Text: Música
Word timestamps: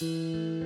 Música 0.00 0.57